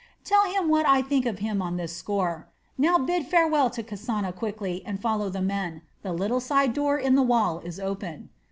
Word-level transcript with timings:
Tell 0.23 0.45
him 0.45 0.67
what 0.67 0.87
I 0.87 1.03
think 1.03 1.27
of 1.27 1.37
him 1.37 1.61
on 1.61 1.77
this 1.77 1.95
score. 1.95 2.47
Now 2.75 2.97
bid 2.97 3.27
farewell 3.27 3.69
to 3.69 3.83
Kasana 3.83 4.33
quickly 4.35 4.81
and 4.83 4.99
follow 4.99 5.29
the 5.29 5.43
men; 5.43 5.83
the 6.01 6.11
little 6.11 6.39
side 6.39 6.73
door 6.73 6.97
in 6.97 7.13
the 7.13 7.21
wall 7.21 7.59
is 7.59 7.79
open." 7.79 8.29